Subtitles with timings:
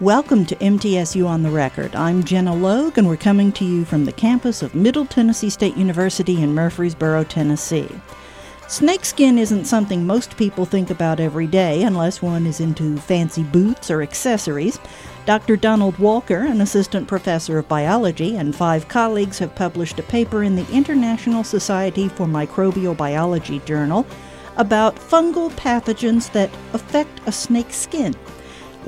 [0.00, 1.96] Welcome to MTSU on the Record.
[1.96, 5.76] I'm Gina Logue, and we're coming to you from the campus of Middle Tennessee State
[5.76, 7.90] University in Murfreesboro, Tennessee.
[8.68, 13.90] Snakeskin isn't something most people think about every day unless one is into fancy boots
[13.90, 14.78] or accessories.
[15.26, 15.56] Dr.
[15.56, 20.54] Donald Walker, an assistant professor of biology, and five colleagues have published a paper in
[20.54, 24.06] the International Society for Microbial Biology journal
[24.58, 28.14] about fungal pathogens that affect a snake's skin.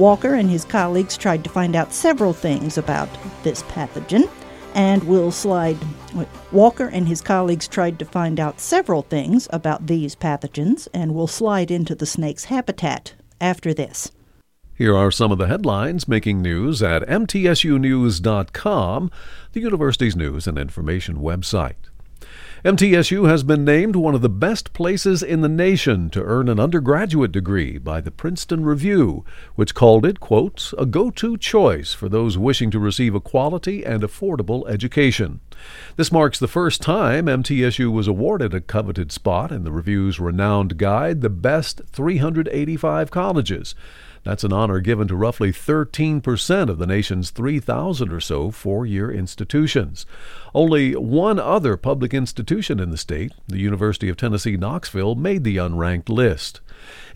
[0.01, 3.11] Walker and his colleagues tried to find out several things about
[3.43, 4.31] this pathogen,
[4.75, 5.76] and will slide.
[6.53, 11.26] Walker and his colleagues tried to find out several things about these pathogens, and will
[11.26, 14.11] slide into the snake's habitat after this.
[14.75, 19.11] Here are some of the headlines making news at mtsunews.com,
[19.53, 21.89] the university's news and information website.
[22.63, 26.61] MTSU has been named one of the best places in the nation to earn an
[26.61, 29.25] undergraduate degree by the Princeton Review,
[29.55, 33.83] which called it, quote, a go to choice for those wishing to receive a quality
[33.83, 35.41] and affordable education.
[35.97, 40.77] This marks the first time MTSU was awarded a coveted spot in the Review's renowned
[40.77, 43.75] guide, The Best 385 Colleges.
[44.23, 49.11] That's an honor given to roughly 13% of the nation's 3,000 or so four year
[49.11, 50.05] institutions.
[50.55, 55.57] Only one other public institution in the state, the University of Tennessee Knoxville, made the
[55.57, 56.61] unranked list.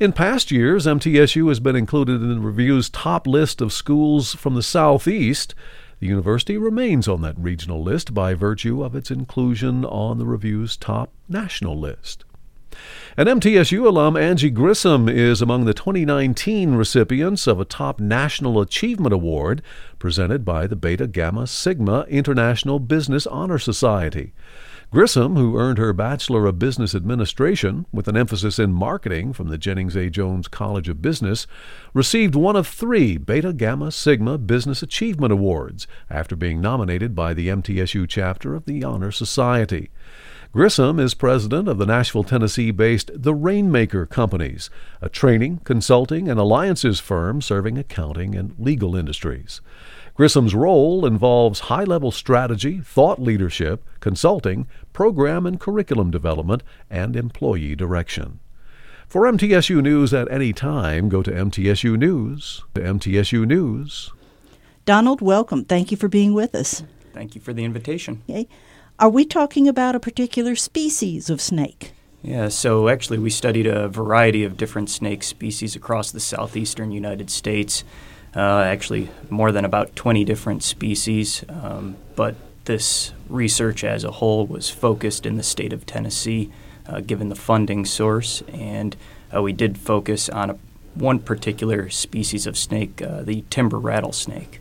[0.00, 4.54] In past years, MTSU has been included in the review's top list of schools from
[4.54, 5.54] the Southeast.
[6.00, 10.76] The university remains on that regional list by virtue of its inclusion on the review's
[10.76, 12.24] top national list.
[13.16, 19.12] An MTSU alum, Angie Grissom, is among the 2019 recipients of a Top National Achievement
[19.12, 19.62] Award
[19.98, 24.32] presented by the Beta Gamma Sigma International Business Honor Society.
[24.94, 29.58] Grissom, who earned her Bachelor of Business Administration with an emphasis in marketing from the
[29.58, 30.08] Jennings A.
[30.08, 31.48] Jones College of Business,
[31.92, 37.48] received one of three Beta Gamma Sigma Business Achievement Awards after being nominated by the
[37.48, 39.90] MTSU chapter of the Honor Society.
[40.54, 44.70] Grissom is president of the Nashville, Tennessee based The Rainmaker Companies,
[45.02, 49.60] a training, consulting, and alliances firm serving accounting and legal industries.
[50.14, 57.74] Grissom's role involves high level strategy, thought leadership, consulting, program and curriculum development, and employee
[57.74, 58.38] direction.
[59.08, 62.62] For MTSU News at any time, go to MTSU News.
[62.76, 64.12] To MTSU News.
[64.84, 65.64] Donald, welcome.
[65.64, 66.84] Thank you for being with us.
[67.12, 68.22] Thank you for the invitation.
[68.30, 68.48] Okay.
[69.00, 71.92] Are we talking about a particular species of snake?
[72.22, 77.28] Yeah, so actually, we studied a variety of different snake species across the southeastern United
[77.28, 77.82] States.
[78.36, 84.46] Uh, actually, more than about 20 different species, um, but this research as a whole
[84.46, 86.52] was focused in the state of Tennessee,
[86.86, 88.96] uh, given the funding source, and
[89.34, 90.58] uh, we did focus on a,
[90.94, 94.60] one particular species of snake, uh, the timber rattlesnake.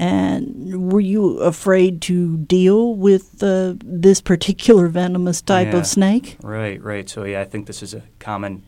[0.00, 6.38] And were you afraid to deal with uh, this particular venomous type yeah, of snake?
[6.42, 7.06] Right, right.
[7.06, 8.62] So, yeah, I think this is a common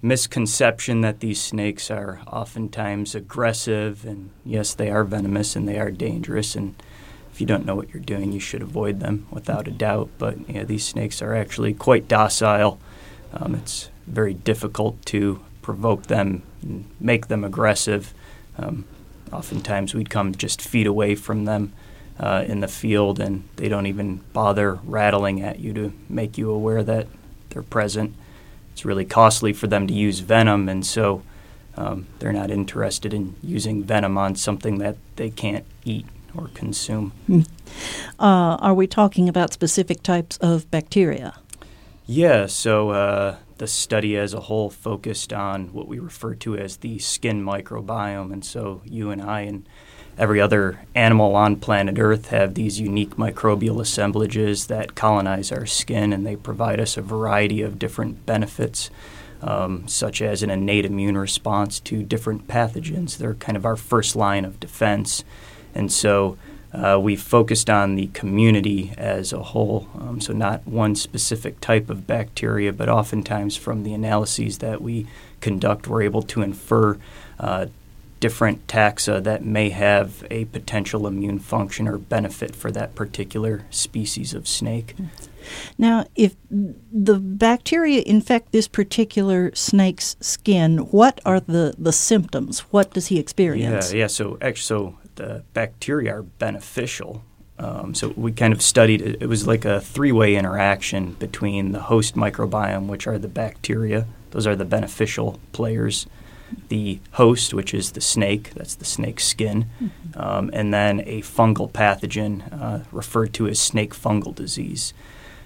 [0.00, 4.04] misconception that these snakes are oftentimes aggressive.
[4.04, 6.54] And yes, they are venomous and they are dangerous.
[6.54, 6.80] And
[7.32, 10.10] if you don't know what you're doing, you should avoid them without a doubt.
[10.18, 12.78] But yeah, these snakes are actually quite docile.
[13.32, 18.14] Um, it's very difficult to provoke them and make them aggressive.
[18.56, 18.84] Um,
[19.32, 21.72] Oftentimes, we'd come just feet away from them
[22.18, 26.50] uh, in the field, and they don't even bother rattling at you to make you
[26.50, 27.06] aware that
[27.50, 28.14] they're present.
[28.72, 31.22] It's really costly for them to use venom, and so
[31.76, 37.12] um, they're not interested in using venom on something that they can't eat or consume.
[37.26, 37.40] Hmm.
[38.18, 41.34] Uh, are we talking about specific types of bacteria?
[42.06, 46.78] Yeah, so uh, the study as a whole focused on what we refer to as
[46.78, 48.32] the skin microbiome.
[48.32, 49.68] And so you and I and
[50.16, 56.10] every other animal on planet Earth have these unique microbial assemblages that colonize our skin
[56.10, 58.90] and they provide us a variety of different benefits.
[59.42, 63.16] Um, such as an innate immune response to different pathogens.
[63.16, 65.24] They're kind of our first line of defense.
[65.74, 66.36] And so
[66.72, 71.90] uh, we focused on the community as a whole, um, so not one specific type
[71.90, 75.06] of bacteria, but oftentimes from the analyses that we
[75.40, 76.96] conduct, we're able to infer
[77.38, 77.66] uh,
[78.20, 84.34] different taxa that may have a potential immune function or benefit for that particular species
[84.34, 84.94] of snake.
[85.78, 92.60] Now, if the bacteria infect this particular snake's skin, what are the, the symptoms?
[92.70, 93.92] What does he experience?
[93.92, 94.06] Yeah, yeah.
[94.06, 97.22] So, so the bacteria are beneficial.
[97.58, 99.22] Um, so we kind of studied it.
[99.22, 104.46] It was like a three-way interaction between the host microbiome, which are the bacteria; those
[104.48, 106.06] are the beneficial players.
[106.68, 110.20] the host, which is the snake, that's the snake's skin, mm-hmm.
[110.20, 114.92] um, and then a fungal pathogen uh, referred to as snake fungal disease.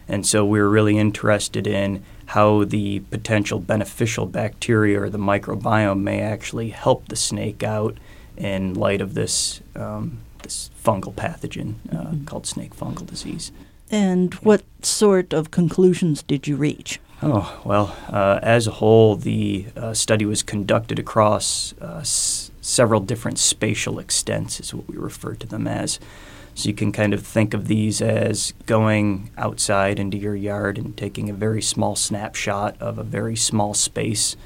[0.07, 6.01] And so we we're really interested in how the potential beneficial bacteria or the microbiome
[6.01, 7.97] may actually help the snake out
[8.37, 12.25] in light of this um, this fungal pathogen uh, mm-hmm.
[12.25, 13.53] called snake fungal disease.
[13.91, 17.01] And what sort of conclusions did you reach?
[17.23, 23.01] Oh, well, uh, as a whole, the uh, study was conducted across uh, s- several
[23.01, 25.99] different spatial extents, is what we refer to them as.
[26.55, 30.97] So you can kind of think of these as going outside into your yard and
[30.97, 34.37] taking a very small snapshot of a very small space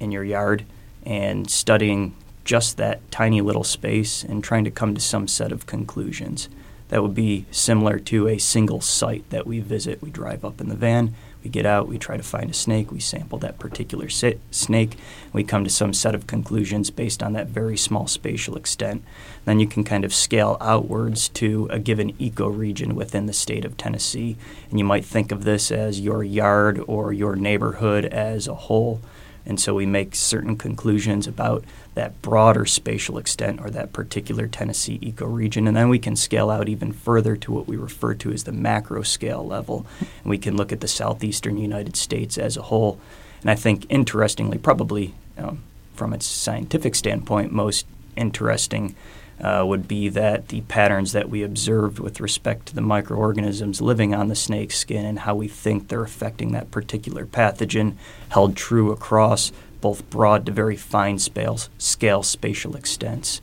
[0.00, 0.64] in your yard
[1.04, 5.66] and studying just that tiny little space and trying to come to some set of
[5.66, 6.48] conclusions.
[6.88, 10.00] That would be similar to a single site that we visit.
[10.00, 12.92] We drive up in the van, we get out, we try to find a snake,
[12.92, 14.96] we sample that particular si- snake,
[15.32, 19.02] we come to some set of conclusions based on that very small spatial extent.
[19.44, 23.76] Then you can kind of scale outwards to a given ecoregion within the state of
[23.76, 24.36] Tennessee.
[24.70, 29.00] And you might think of this as your yard or your neighborhood as a whole.
[29.44, 31.64] And so we make certain conclusions about
[31.96, 35.66] that broader spatial extent or that particular Tennessee ecoregion.
[35.66, 38.52] And then we can scale out even further to what we refer to as the
[38.52, 39.86] macro scale level.
[39.98, 43.00] And we can look at the southeastern United States as a whole.
[43.40, 45.62] And I think, interestingly, probably um,
[45.94, 48.94] from its scientific standpoint, most interesting
[49.40, 54.14] uh, would be that the patterns that we observed with respect to the microorganisms living
[54.14, 57.94] on the snake skin and how we think they're affecting that particular pathogen
[58.28, 59.50] held true across
[59.80, 63.40] both broad to very fine scale, scale spatial extents.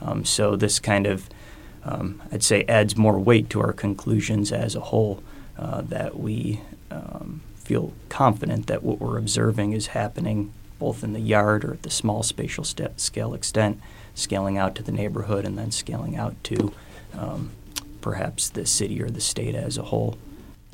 [0.00, 1.28] Um, so this kind of,
[1.84, 5.22] um, I'd say, adds more weight to our conclusions as a whole
[5.58, 6.60] uh, that we
[6.90, 11.82] um, feel confident that what we're observing is happening both in the yard or at
[11.82, 13.80] the small spatial st- scale extent
[14.14, 16.72] scaling out to the neighborhood, and then scaling out to
[17.18, 17.50] um,
[18.00, 20.16] perhaps the city or the state as a whole.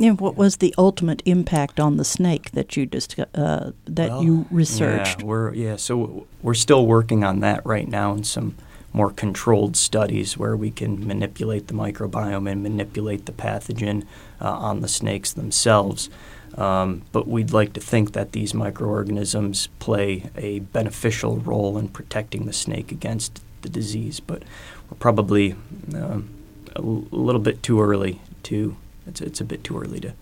[0.01, 4.25] And what was the ultimate impact on the snake that you just uh, that well,
[4.25, 5.21] you researched?
[5.21, 8.57] Yeah, we're yeah, so we're still working on that right now in some
[8.93, 14.05] more controlled studies where we can manipulate the microbiome and manipulate the pathogen
[14.41, 16.11] uh, on the snakes themselves.
[16.57, 22.47] Um, but we'd like to think that these microorganisms play a beneficial role in protecting
[22.47, 24.19] the snake against the disease.
[24.19, 24.43] But
[24.91, 25.53] we're probably
[25.95, 26.31] um,
[26.75, 28.77] a l- little bit too early to,
[29.07, 30.13] it's, it's a bit too early to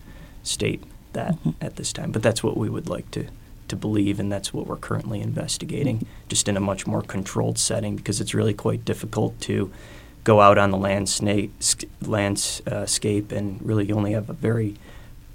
[0.42, 0.82] state
[1.12, 1.50] that mm-hmm.
[1.60, 2.12] at this time.
[2.12, 3.26] But that's what we would like to,
[3.68, 7.96] to believe, and that's what we're currently investigating, just in a much more controlled setting
[7.96, 9.72] because it's really quite difficult to
[10.24, 11.52] go out on the landscape,
[12.02, 14.76] landscape and really only have a very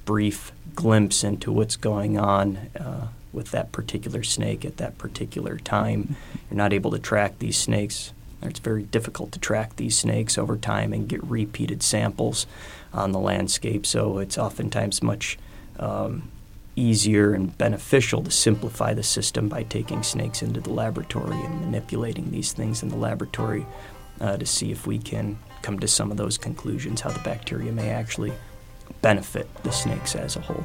[0.05, 6.15] brief glimpse into what's going on uh, with that particular snake at that particular time.
[6.49, 8.13] You're not able to track these snakes.
[8.41, 12.45] It's very difficult to track these snakes over time and get repeated samples
[12.93, 13.85] on the landscape.
[13.85, 15.37] So it's oftentimes much
[15.79, 16.29] um,
[16.75, 22.31] easier and beneficial to simplify the system by taking snakes into the laboratory and manipulating
[22.31, 23.65] these things in the laboratory
[24.21, 27.71] uh, to see if we can come to some of those conclusions, how the bacteria
[27.71, 28.33] may actually
[29.01, 30.63] benefit the snakes as a whole.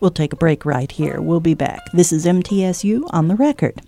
[0.00, 1.20] We'll take a break right here.
[1.20, 1.80] We'll be back.
[1.92, 3.80] This is MTSU on the record.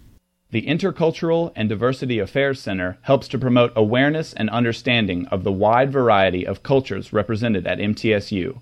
[0.50, 5.92] The Intercultural and Diversity Affairs Center helps to promote awareness and understanding of the wide
[5.92, 8.58] variety of cultures represented at MTSU.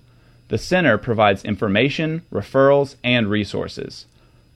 [0.49, 4.05] The center provides information, referrals, and resources.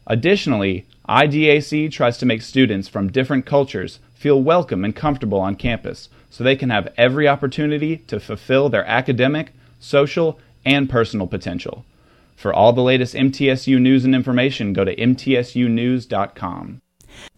[0.06, 6.10] Additionally, IDAC tries to make students from different cultures feel welcome and comfortable on campus
[6.30, 11.86] so they can have every opportunity to fulfill their academic, social, and personal potential.
[12.36, 16.81] For all the latest MTSU news and information, go to mtsunews.com.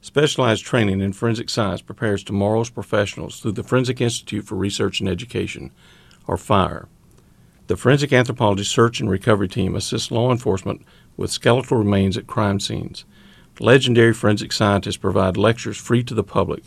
[0.01, 5.09] Specialized training in forensic science prepares tomorrow's professionals through the Forensic Institute for Research and
[5.09, 5.71] Education,
[6.27, 6.87] or FIRE.
[7.67, 12.59] The Forensic Anthropology Search and Recovery Team assists law enforcement with skeletal remains at crime
[12.59, 13.05] scenes.
[13.59, 16.63] Legendary forensic scientists provide lectures free to the public,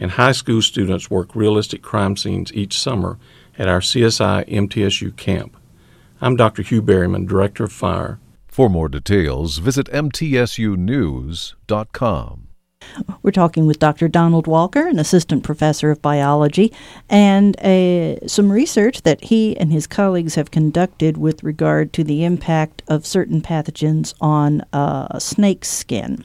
[0.00, 3.18] and high school students work realistic crime scenes each summer
[3.58, 5.56] at our CSI MTSU camp.
[6.20, 6.62] I'm Dr.
[6.62, 8.18] Hugh Berryman, Director of Fire.
[8.52, 12.48] For more details, visit mtsunews.com.
[13.22, 14.08] We're talking with Dr.
[14.08, 16.70] Donald Walker, an assistant professor of biology,
[17.08, 22.24] and uh, some research that he and his colleagues have conducted with regard to the
[22.24, 26.22] impact of certain pathogens on uh, snake skin.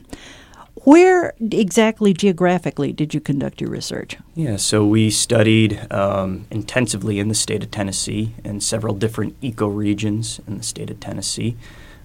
[0.84, 4.18] Where exactly geographically did you conduct your research?
[4.36, 10.46] Yeah, so we studied um, intensively in the state of Tennessee and several different ecoregions
[10.46, 11.56] in the state of Tennessee.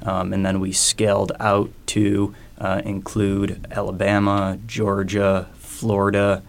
[0.05, 6.43] Um, and then we scaled out to uh, include Alabama, Georgia, Florida,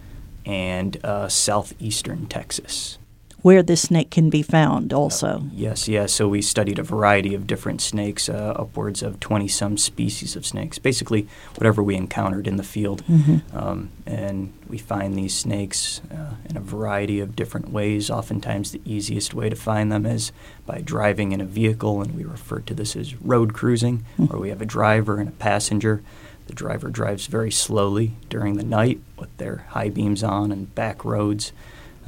[0.44, 2.98] and uh, southeastern Texas
[3.44, 5.42] where this snake can be found also.
[5.52, 6.14] Yes, yes.
[6.14, 10.46] So we studied a variety of different snakes, uh, upwards of 20 some species of
[10.46, 13.04] snakes, basically whatever we encountered in the field.
[13.04, 13.54] Mm-hmm.
[13.54, 18.08] Um, and we find these snakes uh, in a variety of different ways.
[18.08, 20.32] Oftentimes, the easiest way to find them is
[20.64, 24.24] by driving in a vehicle, and we refer to this as road cruising, mm-hmm.
[24.24, 26.02] where we have a driver and a passenger.
[26.46, 31.04] The driver drives very slowly during the night with their high beams on and back
[31.04, 31.52] roads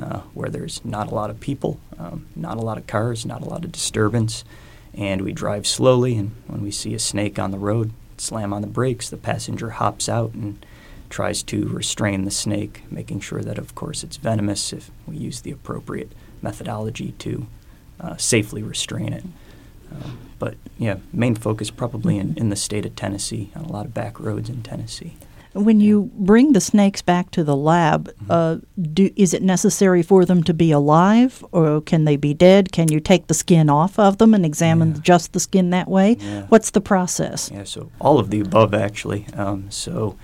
[0.00, 3.42] uh, where there's not a lot of people, um, not a lot of cars, not
[3.42, 4.44] a lot of disturbance,
[4.94, 6.16] and we drive slowly.
[6.16, 9.70] And when we see a snake on the road, slam on the brakes, the passenger
[9.70, 10.64] hops out and
[11.08, 15.40] tries to restrain the snake, making sure that, of course, it's venomous if we use
[15.40, 16.12] the appropriate
[16.42, 17.46] methodology to
[18.00, 19.24] uh, safely restrain it.
[19.92, 23.86] Um, but yeah, main focus probably in, in the state of Tennessee, on a lot
[23.86, 25.14] of back roads in Tennessee.
[25.56, 28.30] When you bring the snakes back to the lab, mm-hmm.
[28.30, 28.56] uh,
[28.92, 32.72] do, is it necessary for them to be alive or can they be dead?
[32.72, 35.00] Can you take the skin off of them and examine yeah.
[35.02, 36.16] just the skin that way?
[36.20, 36.46] Yeah.
[36.48, 37.50] What's the process?
[37.52, 39.26] Yeah, so all of the above actually.
[39.34, 40.16] Um, so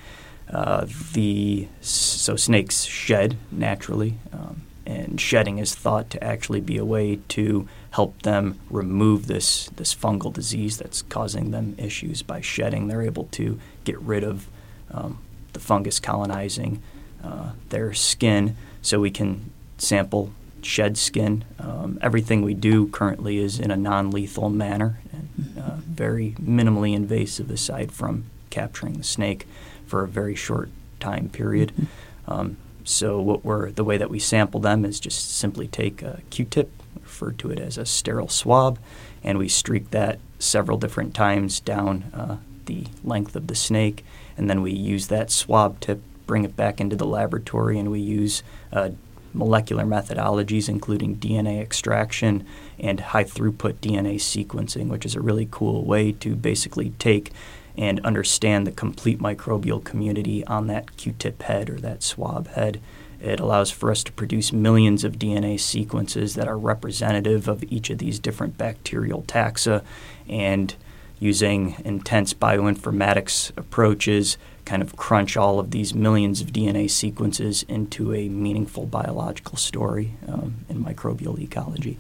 [0.53, 6.85] uh, the so snakes shed naturally, um, and shedding is thought to actually be a
[6.85, 12.23] way to help them remove this this fungal disease that's causing them issues.
[12.23, 14.47] By shedding, they're able to get rid of
[14.93, 15.19] um,
[15.53, 16.83] the fungus colonizing
[17.25, 20.31] uh, their skin, so we can sample
[20.63, 21.45] shed skin.
[21.59, 27.51] Um, everything we do currently is in a non-lethal manner, and, uh, very minimally invasive,
[27.51, 29.47] aside from capturing the snake
[29.87, 30.71] for a very short
[31.01, 31.73] time period.
[31.73, 32.33] Mm-hmm.
[32.33, 36.21] Um, so what we're the way that we sample them is just simply take a
[36.31, 36.71] Q-tip,
[37.01, 38.79] refer to it as a sterile swab,
[39.23, 44.05] and we streak that several different times down uh, the length of the snake
[44.43, 48.01] and then we use that swab to bring it back into the laboratory, and we
[48.01, 48.91] use uh,
[49.33, 52.45] molecular methodologies, including DNA extraction
[52.77, 57.31] and high throughput DNA sequencing, which is a really cool way to basically take
[57.79, 62.81] and understand the complete microbial community on that Q tip head or that swab head.
[63.21, 67.91] It allows for us to produce millions of DNA sequences that are representative of each
[67.91, 69.85] of these different bacterial taxa
[70.29, 70.75] and
[71.23, 78.13] using intense bioinformatics approaches, kind of crunch all of these millions of DNA sequences into
[78.13, 81.97] a meaningful biological story um, in microbial ecology.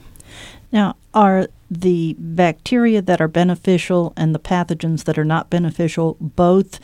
[0.72, 6.80] Now, are the bacteria that are beneficial and the pathogens that are not beneficial both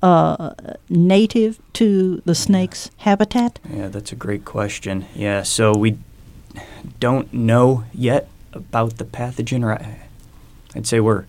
[0.00, 0.54] uh,
[0.88, 3.58] native to the snake's habitat?
[3.68, 5.06] Yeah, that's a great question.
[5.14, 5.98] Yeah, so we
[7.00, 9.84] don't know yet about the pathogen, or
[10.76, 11.24] I'd say we're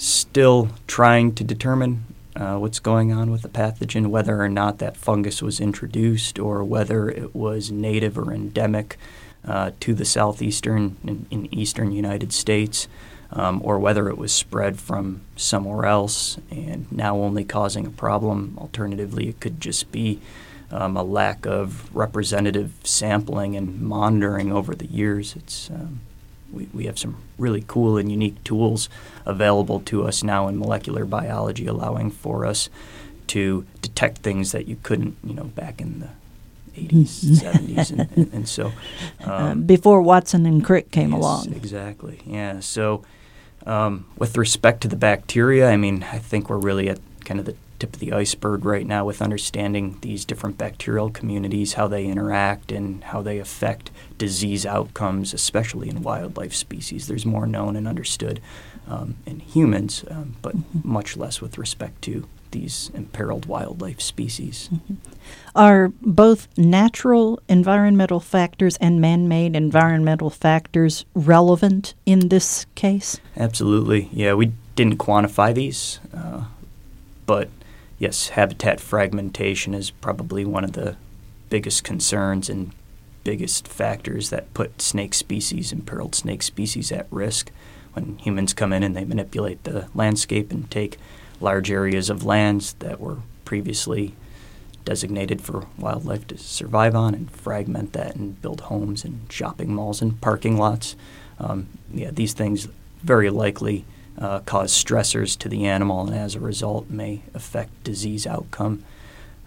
[0.00, 2.04] still trying to determine
[2.34, 6.64] uh, what's going on with the pathogen, whether or not that fungus was introduced or
[6.64, 8.96] whether it was native or endemic
[9.46, 12.88] uh, to the southeastern and, in eastern United States,
[13.30, 18.56] um, or whether it was spread from somewhere else and now only causing a problem.
[18.58, 20.18] Alternatively, it could just be
[20.70, 25.36] um, a lack of representative sampling and monitoring over the years.
[25.36, 26.00] It's um,
[26.52, 28.88] we, we have some really cool and unique tools
[29.26, 32.68] available to us now in molecular biology, allowing for us
[33.28, 36.08] to detect things that you couldn't, you know, back in the
[36.76, 38.72] 80s, 70s, and, and, and, so
[39.26, 41.52] uh, um, before Watson and Crick came yes, along.
[41.52, 42.20] Exactly.
[42.26, 42.60] Yeah.
[42.60, 43.04] So,
[43.66, 47.46] um, with respect to the bacteria, I mean, I think we're really at kind of
[47.46, 52.06] the tip of the iceberg right now with understanding these different bacterial communities, how they
[52.06, 57.08] interact, and how they affect disease outcomes, especially in wildlife species.
[57.08, 58.40] There's more known and understood
[58.86, 60.92] um, in humans, um, but mm-hmm.
[60.92, 64.68] much less with respect to these imperiled wildlife species.
[64.72, 64.94] Mm-hmm.
[65.54, 73.20] Are both natural environmental factors and man made environmental factors relevant in this case?
[73.36, 74.08] Absolutely.
[74.12, 76.44] Yeah, we didn't quantify these, uh,
[77.26, 77.48] but
[78.00, 80.96] yes, habitat fragmentation is probably one of the
[81.50, 82.72] biggest concerns and
[83.22, 87.52] biggest factors that put snake species, imperiled snake species, at risk
[87.92, 90.96] when humans come in and they manipulate the landscape and take
[91.40, 94.14] large areas of lands that were previously
[94.84, 100.00] designated for wildlife to survive on and fragment that and build homes and shopping malls
[100.00, 100.96] and parking lots.
[101.38, 102.66] Um, yeah, these things
[103.02, 103.84] very likely
[104.20, 108.84] uh, cause stressors to the animal and as a result may affect disease outcome.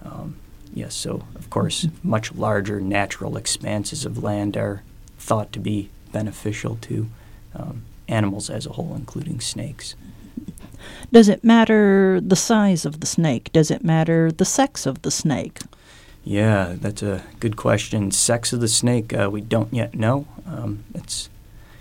[0.04, 0.38] Um,
[0.74, 4.82] yes, so of course, much larger natural expanses of land are
[5.20, 7.10] thought to be beneficial to
[7.56, 9.96] um, animals as a whole, including snakes.
[11.12, 13.52] Does it matter the size of the snake?
[13.54, 15.60] Does it matter the sex of the snake?
[16.26, 18.12] Yeah, that's a good question.
[18.12, 20.28] Sex of the snake, uh, we don't yet know.
[20.46, 21.30] Um, it's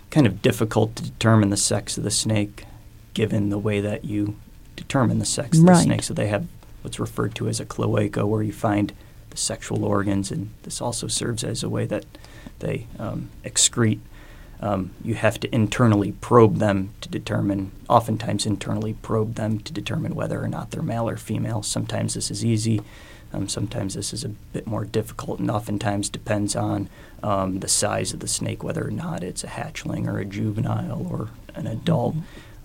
[0.09, 2.65] kind of difficult to determine the sex of the snake
[3.13, 4.35] given the way that you
[4.75, 5.75] determine the sex of Right.
[5.75, 6.03] the snake.
[6.03, 6.47] So they have
[6.81, 8.91] what's referred to as a cloaca where you find
[9.29, 12.05] the sexual organs, and this also serves as a way that
[12.59, 13.99] they um, excrete.
[14.59, 20.15] Um, you have to internally probe them to determine, oftentimes internally probe them to determine
[20.15, 21.63] whether or not they're male or female.
[21.63, 22.81] Sometimes this is easy,
[23.33, 26.87] um, sometimes this is a bit more difficult, and oftentimes depends on
[27.21, 31.07] um, the size of the snake, whether or not it's a hatchling or a juvenile
[31.09, 32.15] or an adult.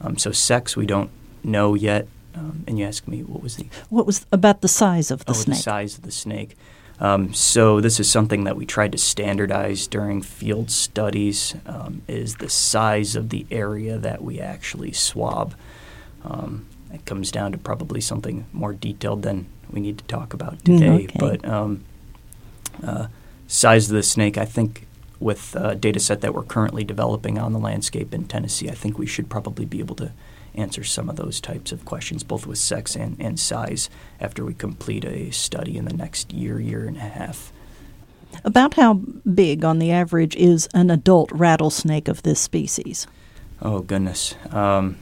[0.00, 1.11] Um, so sex we don't
[1.45, 2.07] know yet.
[2.35, 5.31] Um, and you ask me what was the What was about the size of the
[5.33, 5.57] oh, snake?
[5.57, 6.57] the size of the snake.
[7.00, 11.55] Um, so this is something that we tried to standardize during field studies.
[11.67, 15.55] Um, is the size of the area that we actually swab.
[16.25, 20.59] Um, it comes down to probably something more detailed than we need to talk about
[20.59, 21.05] Mm, today.
[21.05, 21.19] okay.
[21.21, 21.85] But um,
[22.83, 23.07] uh,
[23.47, 24.88] size of the snake, I think,
[25.21, 28.99] with a data set that we're currently developing on the landscape in Tennessee, I think
[28.99, 30.13] we should probably be able to
[30.55, 34.55] answer some of those types of questions, both with sex and, and size, after we
[34.55, 37.53] complete a study in the next year, year and a half.
[38.45, 43.07] About how big, on the average, is an adult rattlesnake of this species?
[43.61, 44.35] Oh, goodness.
[44.51, 44.99] Um,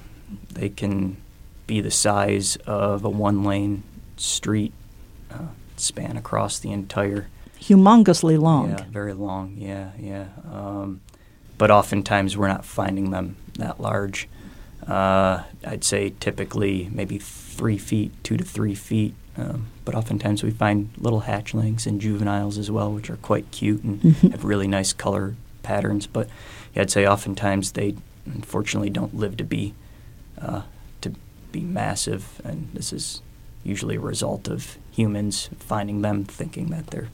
[0.52, 1.16] they can
[1.66, 3.82] be the size of a one lane
[4.16, 4.72] street,
[5.30, 7.28] uh, span across the entire
[7.60, 8.70] Humongously long.
[8.70, 9.56] Yeah, very long.
[9.58, 10.26] Yeah, yeah.
[10.52, 11.00] Um,
[11.58, 14.28] but oftentimes we're not finding them that large.
[14.86, 19.14] Uh, I'd say typically maybe three feet, two to three feet.
[19.38, 23.82] Um, but oftentimes we find little hatchlings and juveniles as well, which are quite cute
[23.82, 24.30] and Mhm.
[24.32, 26.06] have really nice color patterns.
[26.06, 26.28] But
[26.74, 29.74] yeah, I'd say oftentimes they unfortunately don't live to be
[30.40, 30.62] uh,
[31.00, 31.12] to
[31.52, 33.22] be massive, and this is
[33.64, 37.08] usually a result of humans finding them, thinking that they're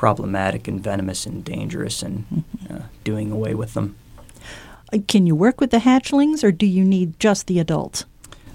[0.00, 2.24] problematic and venomous and dangerous, and
[2.70, 3.94] uh, doing away with them.
[4.90, 8.06] Uh, Can you work with the hatchlings, or do you need just the adults?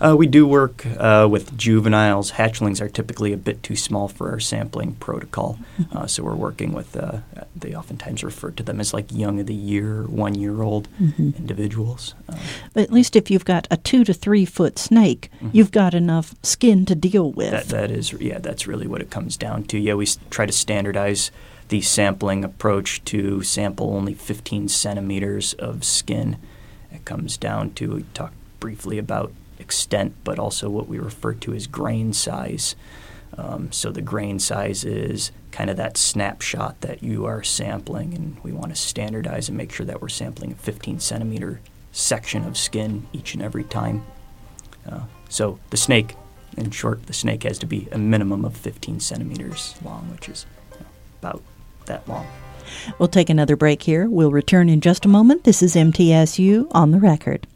[0.02, 2.32] Uh, we do work uh, with juveniles.
[2.34, 5.58] Hatchlings are typically a bit too small for our sampling protocol,
[5.94, 6.96] uh, so we're working with.
[6.96, 7.20] Uh,
[7.56, 12.14] they oftentimes refer to them as like young of the year, one year old individuals.
[12.28, 12.36] Uh,
[12.74, 16.36] But at least if you've got a two to three foot snake, you've got enough
[16.44, 17.52] skin to deal with.
[17.52, 19.78] That that is yeah, that's really what it comes down to.
[19.78, 21.32] Yeah, we try to standardize
[21.70, 26.38] the sampling approach to sample only 15 centimeters of skin.
[26.92, 31.54] It comes down to we talked briefly about extent, but also what we refer to
[31.54, 32.76] as grain size.
[33.38, 38.38] Um, so the grain size is kind of that snapshot that you are sampling, and
[38.44, 41.60] we want to standardize and make sure that we're sampling a 15 centimeter
[41.92, 44.06] section of skin each and every time.
[44.90, 46.16] Uh, so the snake,
[46.58, 50.46] in short, the snake has to be a minimum of 15 centimeters long, which is
[51.20, 51.42] about
[51.86, 52.28] that long.
[53.00, 54.10] We'll take another break here.
[54.10, 55.44] We'll return in just a moment.
[55.44, 57.48] This is MTSU on the record.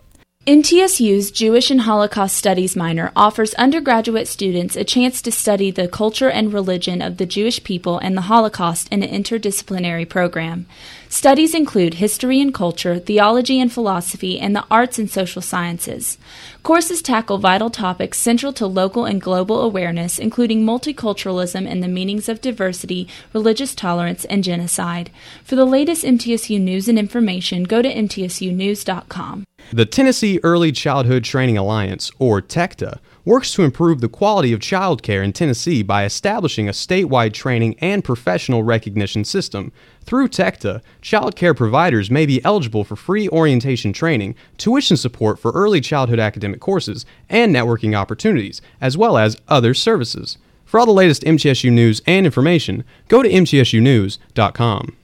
[0.50, 6.28] MTSU's Jewish and Holocaust Studies minor offers undergraduate students a chance to study the culture
[6.28, 10.66] and religion of the Jewish people and the Holocaust in an interdisciplinary program.
[11.08, 16.18] Studies include history and culture, theology and philosophy, and the arts and social sciences.
[16.64, 22.28] Courses tackle vital topics central to local and global awareness, including multiculturalism and the meanings
[22.28, 25.12] of diversity, religious tolerance, and genocide.
[25.44, 29.46] For the latest MTSU news and information, go to mtsunews.com.
[29.72, 35.04] The Tennessee Early Childhood Training Alliance, or TECTA, works to improve the quality of child
[35.04, 39.72] care in Tennessee by establishing a statewide training and professional recognition system.
[40.02, 45.52] Through TECTA, child care providers may be eligible for free orientation training, tuition support for
[45.52, 50.40] early childhood academic courses, and networking opportunities, as well as other services.
[50.66, 54.96] For all the latest MTSU news and information, go to mtsunews.com.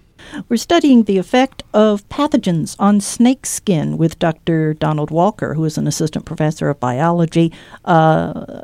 [0.50, 4.74] We're studying the effect of pathogens on snake skin with Dr.
[4.74, 7.52] Donald Walker, who is an assistant professor of biology.
[7.84, 8.64] Uh,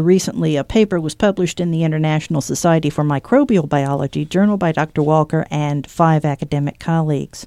[0.00, 5.02] recently, a paper was published in the International Society for Microbial Biology, journal by Dr.
[5.02, 7.46] Walker and five academic colleagues.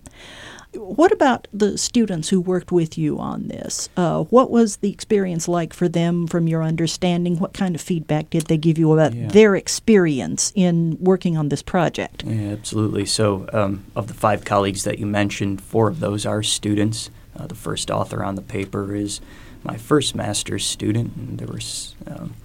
[0.73, 3.89] What about the students who worked with you on this?
[3.97, 7.39] Uh, what was the experience like for them from your understanding?
[7.39, 9.29] What kind of feedback did they give you about Yeah.
[9.29, 12.23] their experience in working on this project?
[12.23, 13.05] Yeah, absolutely.
[13.07, 17.09] So, um, of the five colleagues that you mentioned, four of those are students.
[17.35, 19.21] Uh, the first author on the paper is
[19.63, 22.35] my first master's student, and there was, um,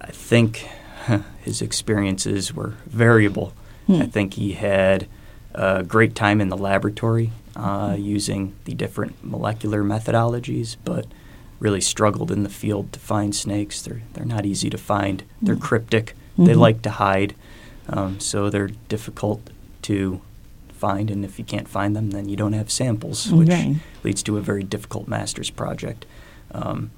[0.00, 0.68] I think,
[1.42, 3.54] his experiences were variable.
[3.88, 5.08] I think he had
[5.54, 11.06] a great time in the laboratory uh, using the different molecular methodologies, but
[11.60, 13.80] really struggled in the field to find snakes.
[13.80, 15.22] They're they're not easy to find.
[15.40, 15.60] They're Mm.
[15.62, 16.16] cryptic.
[16.36, 16.58] They Mhm.
[16.58, 17.34] like to hide,
[17.88, 19.50] um, so they're difficult
[19.82, 20.20] to
[20.72, 21.10] find.
[21.10, 23.76] And if you can't find them, then you don't have samples, which Right.
[24.02, 26.04] leads to a very difficult master's project.
[26.50, 26.90] Um,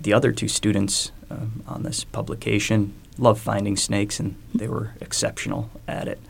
[0.00, 5.70] the other two students um, on this publication love finding snakes, and they were exceptional
[5.88, 6.20] at it.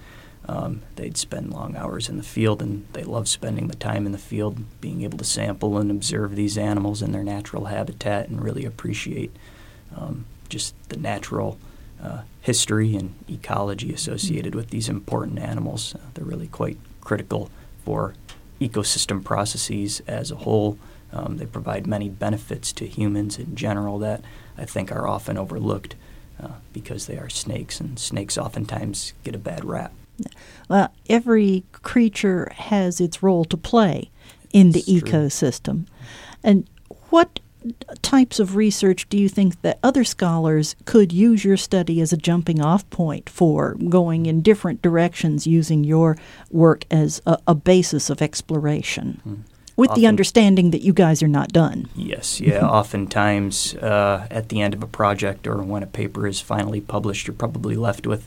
[0.49, 4.13] Um, they'd spend long hours in the field, and they love spending the time in
[4.13, 8.41] the field, being able to sample and observe these animals in their natural habitat, and
[8.41, 9.35] really appreciate
[9.97, 11.59] um, just the natural
[12.01, 15.95] uh, history and ecology associated with these important animals.
[15.95, 17.51] Uh, they're really quite critical
[17.85, 18.15] for
[18.61, 20.79] ecosystem processes as a whole.
[21.13, 24.23] Um, they provide many benefits to humans in general that
[24.57, 25.97] I think are often overlooked
[26.41, 29.93] uh, because they are snakes, and snakes oftentimes get a bad rap.
[30.69, 34.11] Well, every creature has its role to play
[34.53, 35.01] in the It's true.
[35.01, 35.87] ecosystem.
[36.43, 36.69] And
[37.11, 37.41] what
[38.03, 42.17] types of research do you think that other scholars could use your study as a
[42.17, 46.17] jumping off point for going in different directions using your
[46.51, 49.45] work as a, a basis of exploration?
[49.77, 51.91] With the understanding that you guys are not done.
[51.95, 52.67] Yes, yeah.
[52.67, 57.27] oftentimes, uh, at the end of a project or when a paper is finally published,
[57.27, 58.27] you're probably left with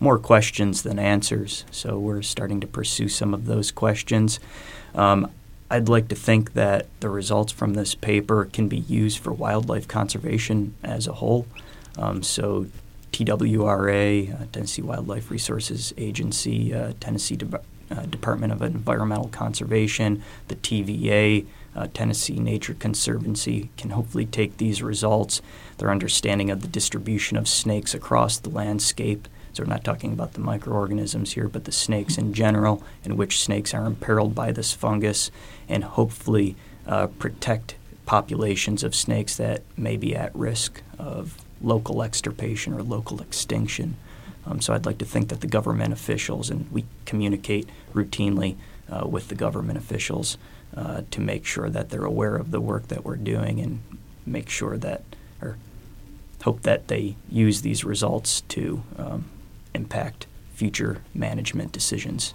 [0.00, 1.64] more questions than answers.
[1.70, 4.40] So we're starting to pursue some of those questions.
[4.94, 5.30] Um,
[5.70, 9.86] I'd like to think that the results from this paper can be used for wildlife
[9.86, 11.46] conservation as a whole.
[11.96, 12.66] Um, so
[13.12, 17.60] TWRA, uh, Tennessee Wildlife Resources Agency, uh, Tennessee De-
[17.90, 24.82] uh, Department of Environmental Conservation, the TVA, uh, Tennessee Nature Conservancy can hopefully take these
[24.82, 25.40] results,
[25.78, 29.28] their understanding of the distribution of snakes across the landscape.
[29.60, 33.42] So we're not talking about the microorganisms here, but the snakes in general, and which
[33.42, 35.30] snakes are imperiled by this fungus,
[35.68, 37.74] and hopefully uh, protect
[38.06, 43.96] populations of snakes that may be at risk of local extirpation or local extinction.
[44.46, 48.56] Um, so I'd like to think that the government officials, and we communicate routinely
[48.90, 50.38] uh, with the government officials
[50.74, 53.82] uh, to make sure that they're aware of the work that we're doing and
[54.24, 55.02] make sure that,
[55.42, 55.58] or
[56.44, 59.26] hope that they use these results to um,
[59.74, 62.34] impact future management decisions.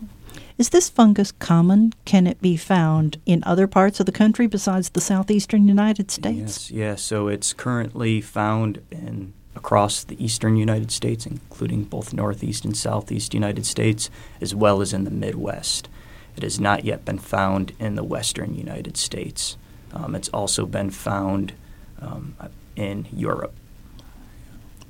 [0.58, 1.94] Is this fungus common?
[2.06, 6.70] Can it be found in other parts of the country besides the southeastern United States?
[6.70, 6.96] Yes, yeah.
[6.96, 13.34] So it's currently found in across the eastern United States, including both northeast and southeast
[13.34, 14.10] United States,
[14.42, 15.88] as well as in the Midwest.
[16.36, 19.58] It has not yet been found in the western United States.
[19.94, 21.54] Um, it's also been found
[22.02, 22.36] um,
[22.76, 23.54] in Europe.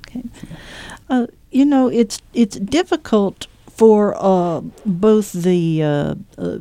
[0.07, 0.23] Okay.
[1.09, 6.57] Uh, you know, it's it's difficult for uh, both the uh, uh,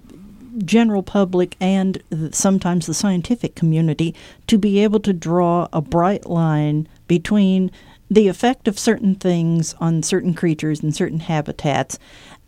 [0.59, 4.14] general public and sometimes the scientific community
[4.46, 7.72] to be able to draw a bright line between
[8.09, 11.98] the effect of certain things on certain creatures and certain habitats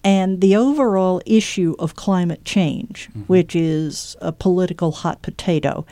[0.05, 5.85] and the overall issue of climate change, which is a political hot potato.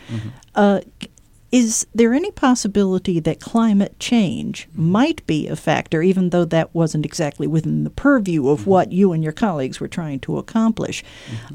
[0.54, 0.82] Uh,
[1.54, 7.06] is there any possibility that climate change might be a factor, even though that wasn't
[7.06, 11.04] exactly within the purview of what you and your colleagues were trying to accomplish?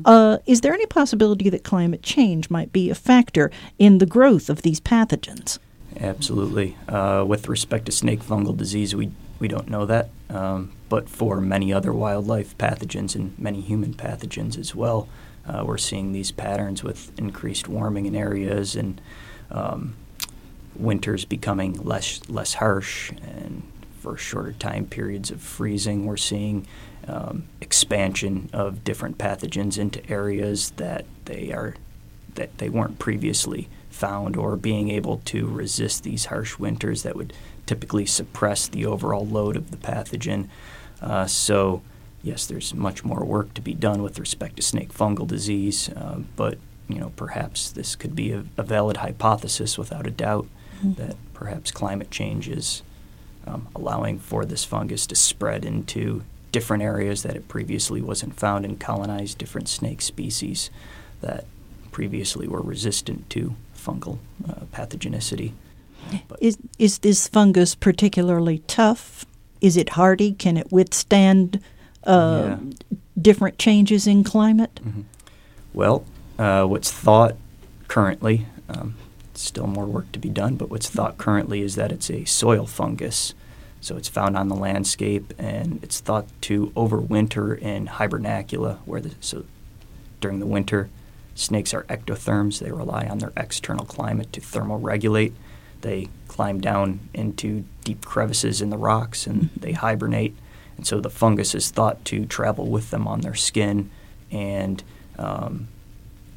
[0.05, 4.49] Uh, is there any possibility that climate change might be a factor in the growth
[4.49, 5.59] of these pathogens?
[5.99, 6.77] Absolutely.
[6.87, 10.11] Uh, with respect to snake fungal disease, we, we don't know that.
[10.29, 15.09] Um, but for many other wildlife pathogens and many human pathogens as well,
[15.47, 19.01] uh, we're seeing these patterns with increased warming in areas and
[19.51, 19.95] um,
[20.75, 23.63] winters becoming less less harsh and
[23.99, 26.05] for shorter time periods of freezing.
[26.05, 26.67] We're seeing
[27.07, 31.75] um, expansion of different pathogens into areas that they are
[32.35, 37.33] that they weren't previously found or being able to resist these harsh winters that would
[37.65, 40.47] typically suppress the overall load of the pathogen.
[41.01, 41.81] Uh, so,
[42.21, 46.19] yes, there's much more work to be done with respect to snake fungal disease, uh,
[46.35, 50.47] but you know perhaps this could be a, a valid hypothesis without a doubt
[50.81, 52.83] that perhaps climate change is
[53.45, 58.65] um, allowing for this fungus to spread into different areas that it previously wasn't found
[58.65, 60.69] and colonize different snake species
[61.21, 61.45] that
[61.91, 65.51] previously were resistant to fungal uh, pathogenicity.
[66.27, 69.25] But Is is this fungus particularly tough?
[69.61, 70.31] Is it hardy?
[70.33, 71.61] Can it withstand
[72.03, 72.57] uh,
[73.19, 74.79] different changes in climate?
[75.73, 76.05] Well,
[76.37, 77.35] uh, what's thought
[77.87, 78.95] currently, um,
[79.33, 82.65] still more work to be done, but what's thought currently is that it's a soil
[82.65, 83.33] fungus.
[83.81, 89.11] So it's found on the landscape, and it's thought to overwinter in hibernacula, where the,
[89.21, 89.45] so
[90.19, 90.89] during the winter,
[91.35, 92.59] snakes are ectotherms.
[92.59, 95.33] They rely on their external climate to thermoregulate.
[95.81, 99.59] They climb down into deep crevices in the rocks and mm-hmm.
[99.61, 100.35] they hibernate.
[100.79, 103.89] And so the fungus is thought to travel with them on their skin
[104.31, 104.81] and
[105.17, 105.67] um,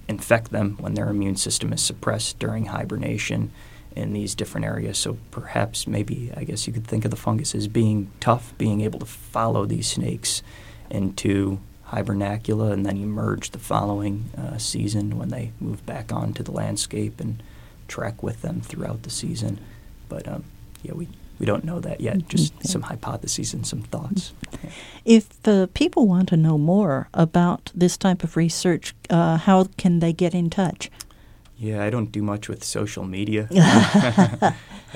[0.08, 3.52] infect them when their immune system is suppressed during hibernation
[3.94, 4.98] in these different areas.
[4.98, 8.80] So perhaps, maybe, I guess you could think of the fungus as being tough, being
[8.80, 10.42] able to follow these snakes
[10.90, 16.50] into hibernacula and then emerge the following uh, season when they move back onto the
[16.50, 17.40] landscape and
[17.86, 19.60] track with them throughout the season.
[20.08, 20.42] But um,
[20.82, 21.06] yeah, we
[21.42, 22.28] we don't know that yet.
[22.28, 22.68] Just mm-hmm.
[22.68, 24.32] some hypotheses and some thoughts.
[25.04, 29.98] If uh, people want to know more about this type of research, uh, how can
[29.98, 30.88] they get in touch?
[31.58, 33.48] Yeah, I don't do much with social media.
[33.52, 34.54] I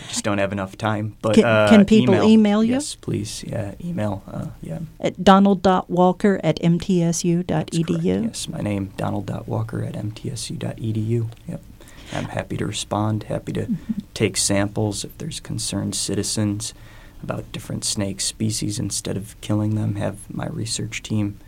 [0.08, 1.16] just don't have enough time.
[1.20, 2.74] But can, uh, can people email, email, you?
[2.74, 3.42] Yes, please.
[3.42, 4.22] Yeah, email.
[4.30, 4.78] Uh, yeah.
[5.00, 8.24] At donald.walker at mtsu.edu.
[8.24, 11.28] Yes, my name donald.walker at mtsu.edu.
[11.48, 11.60] Yep.
[12.12, 13.24] I'm happy to respond.
[13.24, 13.92] Happy to mm-hmm.
[14.14, 16.74] take samples if there's concerned citizens
[17.22, 18.78] about different snake species.
[18.78, 21.38] Instead of killing them, have my research team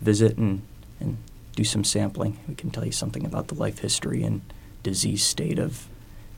[0.00, 0.62] visit and
[1.00, 1.18] and
[1.54, 2.38] do some sampling.
[2.48, 4.42] We can tell you something about the life history and
[4.82, 5.88] disease state of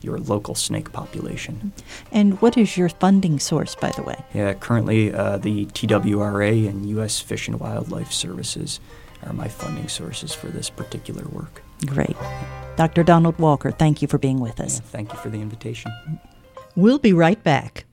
[0.01, 1.73] your local snake population.
[2.11, 4.23] And what is your funding source, by the way?
[4.33, 7.19] Yeah, currently uh, the TWRA and U.S.
[7.19, 8.79] Fish and Wildlife Services
[9.23, 11.61] are my funding sources for this particular work.
[11.85, 12.15] Great.
[12.81, 13.03] Dr.
[13.03, 14.79] Donald Walker, thank you for being with us.
[14.79, 15.91] Yeah, thank you for the invitation.
[16.75, 17.85] We'll be right back.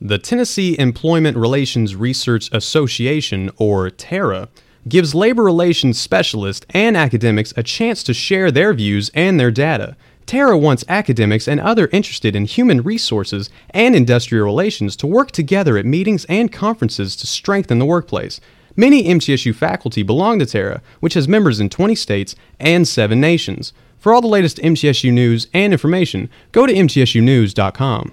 [0.00, 4.48] The Tennessee Employment Relations Research Association, or TERRA,
[4.88, 9.96] gives labor relations specialists and academics a chance to share their views and their data.
[10.26, 15.78] TERRA wants academics and other interested in human resources and industrial relations to work together
[15.78, 18.40] at meetings and conferences to strengthen the workplace.
[18.78, 23.72] Many MTSU faculty belong to TERRA, which has members in 20 states and 7 nations.
[23.98, 28.12] For all the latest MTSU news and information, go to mtsunews.com.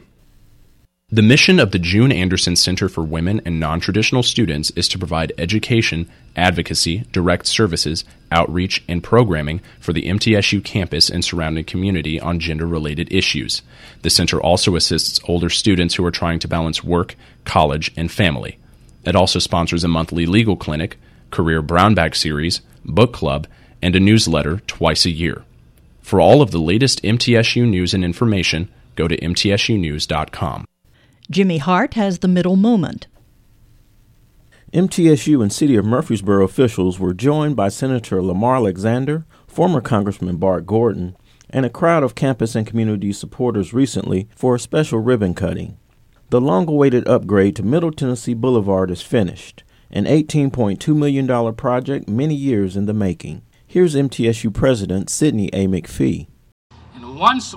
[1.09, 5.33] The mission of the June Anderson Center for Women and Non-Traditional Students is to provide
[5.37, 12.39] education, advocacy, direct services, outreach, and programming for the MTSU campus and surrounding community on
[12.39, 13.61] gender-related issues.
[14.01, 18.57] The center also assists older students who are trying to balance work, college, and family.
[19.05, 20.97] It also sponsors a monthly legal clinic,
[21.31, 23.47] career brownback series, book club,
[23.81, 25.43] and a newsletter twice a year.
[26.01, 30.65] For all of the latest MTSU news and information, go to mtsunews.com.
[31.29, 33.07] Jimmy Hart has the middle moment.
[34.73, 40.65] MTSU and City of Murfreesboro officials were joined by Senator Lamar Alexander, former Congressman Bart
[40.65, 41.15] Gordon,
[41.49, 45.77] and a crowd of campus and community supporters recently for a special ribbon cutting.
[46.31, 52.33] The long awaited upgrade to Middle Tennessee Boulevard is finished, an $18.2 million project many
[52.33, 53.43] years in the making.
[53.67, 55.67] Here's MTSU President Sidney A.
[55.67, 56.25] McPhee.
[56.95, 57.53] And once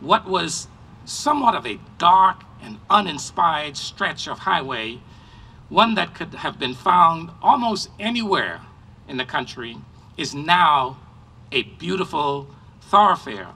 [0.00, 0.68] what was
[1.04, 5.00] somewhat of a dark and uninspired stretch of highway,
[5.68, 8.62] one that could have been found almost anywhere
[9.06, 9.76] in the country,
[10.16, 10.96] is now
[11.52, 12.48] a beautiful
[12.80, 13.48] thoroughfare.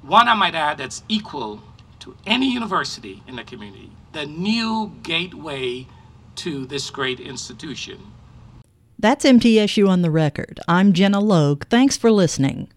[0.00, 1.62] One, I might add, that's equal
[2.00, 5.86] to any university in the community, the new gateway
[6.36, 8.12] to this great institution.
[8.98, 10.60] That's MTSU on the record.
[10.68, 11.64] I'm Gina Logue.
[11.66, 12.68] Thanks for listening.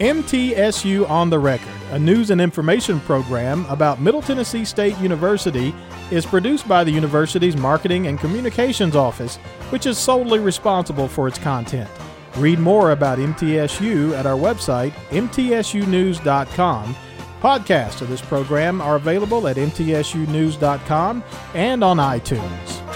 [0.00, 5.74] MTSU on the Record, a news and information program about Middle Tennessee State University,
[6.10, 9.36] is produced by the university's Marketing and Communications Office,
[9.68, 11.90] which is solely responsible for its content.
[12.36, 16.96] Read more about MTSU at our website, mtsunews.com.
[17.40, 21.24] Podcasts of this program are available at mtsunews.com
[21.54, 22.89] and on iTunes.